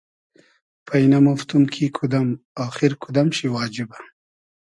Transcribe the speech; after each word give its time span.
پݷ 0.85 1.01
نئمۉفتوم 1.11 1.63
کی 1.73 1.85
کودئم 1.95 2.27
آخیر 2.65 2.91
کودئم 3.01 3.27
شی 3.37 3.47
واجیبۂ 3.53 3.99